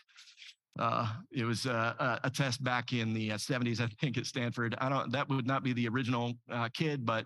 [0.77, 4.75] Uh, it was a, a, test back in the 70s, uh, I think, at Stanford.
[4.79, 5.11] I don't.
[5.11, 7.25] That would not be the original uh, kid, but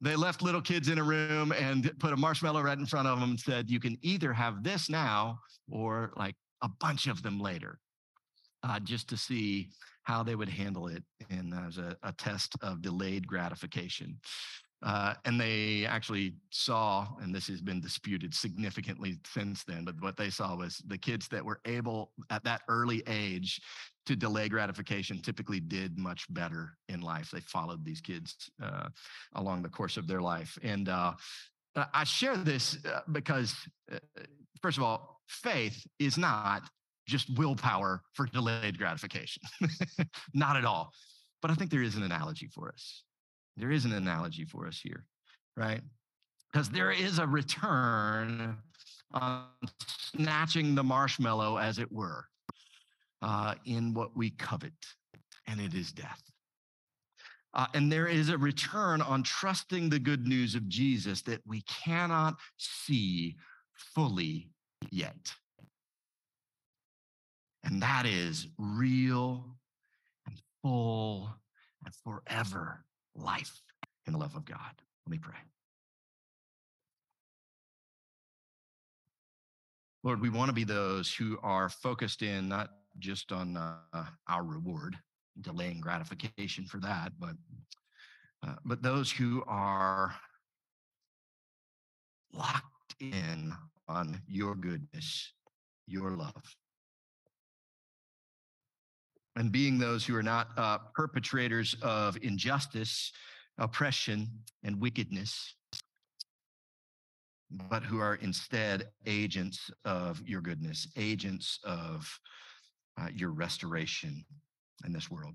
[0.00, 3.20] they left little kids in a room and put a marshmallow right in front of
[3.20, 7.38] them and said, "You can either have this now, or like a bunch of them
[7.38, 7.78] later
[8.62, 9.68] uh, just to see
[10.08, 14.18] how they would handle it and as a, a test of delayed gratification.
[14.82, 20.16] Uh, and they actually saw, and this has been disputed significantly since then, but what
[20.16, 23.60] they saw was the kids that were able at that early age
[24.06, 27.30] to delay gratification typically did much better in life.
[27.30, 28.88] They followed these kids uh,
[29.34, 30.56] along the course of their life.
[30.62, 31.14] And uh,
[31.92, 33.54] I share this uh, because,
[33.92, 33.98] uh,
[34.62, 36.62] first of all, faith is not
[37.08, 39.42] just willpower for delayed gratification.
[40.34, 40.92] not at all.
[41.40, 43.02] But I think there is an analogy for us.
[43.56, 45.04] There is an analogy for us here,
[45.56, 45.80] right?
[46.52, 48.56] Because there is a return
[49.12, 49.44] on
[50.14, 52.26] snatching the marshmallow, as it were,
[53.22, 54.72] uh, in what we covet,
[55.46, 56.22] and it is death.
[57.54, 61.62] Uh, and there is a return on trusting the good news of Jesus that we
[61.62, 63.36] cannot see
[63.94, 64.50] fully
[64.90, 65.32] yet.
[67.68, 69.44] And that is real
[70.26, 71.28] and full
[71.84, 72.82] and forever
[73.14, 73.60] life
[74.06, 74.58] in the love of God.
[75.06, 75.36] Let me pray.
[80.02, 84.44] Lord, we want to be those who are focused in not just on uh, our
[84.44, 84.96] reward,
[85.42, 87.36] delaying gratification for that, but
[88.46, 90.14] uh, but those who are
[92.32, 93.52] locked in
[93.88, 95.34] on your goodness,
[95.86, 96.56] your love.
[99.38, 103.12] And being those who are not uh, perpetrators of injustice,
[103.56, 104.26] oppression,
[104.64, 105.54] and wickedness,
[107.70, 112.18] but who are instead agents of your goodness, agents of
[113.00, 114.24] uh, your restoration
[114.84, 115.34] in this world,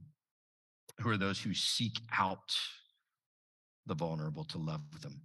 [0.99, 2.54] who are those who seek out
[3.86, 5.22] the vulnerable to love them.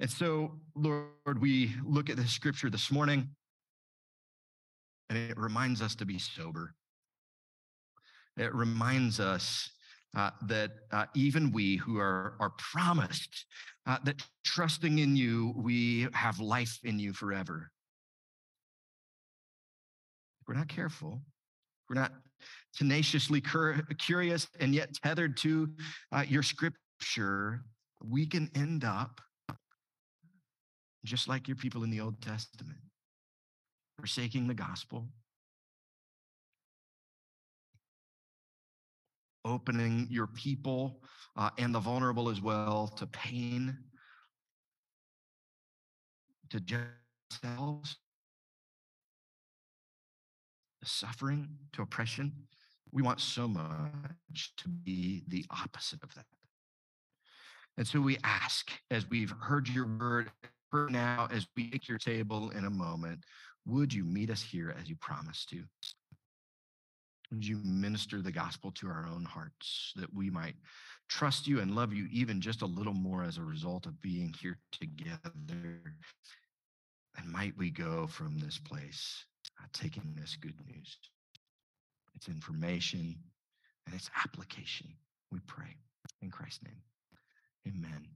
[0.00, 3.30] And so, Lord, we look at the scripture this morning,
[5.08, 6.74] and it reminds us to be sober.
[8.36, 9.70] It reminds us
[10.16, 13.46] uh, that uh, even we who are, are promised
[13.86, 17.70] uh, that trusting in you, we have life in you forever.
[20.46, 21.22] We're not careful.
[21.88, 22.12] We're not
[22.76, 25.70] tenaciously cur- curious and yet tethered to
[26.12, 27.62] uh, your scripture.
[28.02, 29.20] We can end up
[31.04, 32.78] just like your people in the Old Testament,
[33.98, 35.08] forsaking the gospel,
[39.44, 41.00] opening your people
[41.36, 43.76] uh, and the vulnerable as well to pain,
[46.50, 47.96] to themselves,
[50.82, 52.32] to suffering, to oppression.
[52.92, 56.26] We want so much to be the opposite of that.
[57.76, 60.30] And so we ask, as we've heard your word,
[60.90, 63.20] now, as we take your table in a moment,
[63.64, 65.62] would you meet us here as you promised to?
[67.34, 70.54] Would you minister the gospel to our own hearts that we might
[71.08, 74.32] trust you and love you even just a little more as a result of being
[74.40, 75.82] here together?
[77.18, 79.24] And might we go from this place
[79.60, 80.96] uh, taking this good news,
[82.14, 83.16] its information,
[83.86, 84.94] and its application?
[85.32, 85.74] We pray
[86.22, 86.82] in Christ's name.
[87.66, 88.06] Amen.